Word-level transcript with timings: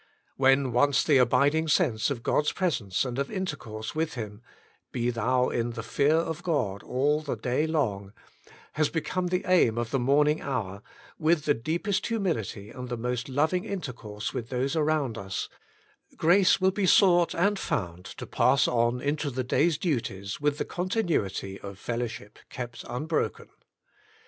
When 0.35 0.71
once 0.71 1.03
the 1.03 1.17
abiding 1.17 1.67
sense 1.67 2.09
of 2.09 2.23
God's 2.23 2.51
presence 2.51 3.05
and 3.05 3.19
of 3.19 3.29
intercourse 3.29 3.93
with 3.93 4.15
Him 4.15 4.41
—"be 4.91 5.11
thou 5.11 5.49
in 5.49 5.73
the 5.73 5.83
fear 5.83 6.15
of 6.15 6.41
God 6.41 6.81
all 6.81 7.21
the 7.21 7.35
day 7.35 7.67
long 7.67 8.11
"—has 8.73 8.89
become 8.89 9.27
the 9.27 9.45
aim 9.45 9.77
of 9.77 9.91
the 9.91 9.99
morning 9.99 10.41
hour, 10.41 10.81
with 11.19 11.45
the 11.45 11.53
deepest 11.53 12.07
humility 12.07 12.71
and 12.71 12.89
the 12.89 12.97
most 12.97 13.29
loving 13.29 13.63
intercourse 13.63 14.33
with 14.33 14.49
those 14.49 14.75
around 14.75 15.19
us, 15.19 15.49
grace 16.17 16.59
will 16.59 16.71
be 16.71 16.87
sought 16.87 17.35
and 17.35 17.57
22 17.57 17.67
The 17.67 17.75
Inner 17.75 17.85
Chamber 17.85 17.91
found 17.97 18.05
to 18.05 18.25
pass 18.25 18.67
on 18.67 19.01
into 19.01 19.29
the 19.29 19.43
day's 19.43 19.77
duties 19.77 20.41
with 20.41 20.57
the 20.57 20.65
continuity 20.65 21.59
of 21.59 21.77
fellowship 21.77 22.39
kept 22.49 22.83
unbroken. 22.89 23.49